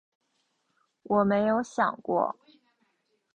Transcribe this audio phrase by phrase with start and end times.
[1.03, 2.35] 我没有想过